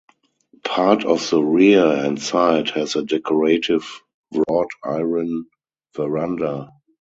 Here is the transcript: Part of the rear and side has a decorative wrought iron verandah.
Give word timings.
Part 0.63 1.05
of 1.05 1.29
the 1.29 1.39
rear 1.43 1.85
and 1.85 2.19
side 2.19 2.71
has 2.71 2.95
a 2.95 3.03
decorative 3.03 4.01
wrought 4.33 4.71
iron 4.83 5.45
verandah. 5.95 6.71